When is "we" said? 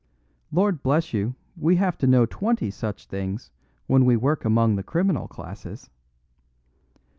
1.55-1.75, 4.03-4.17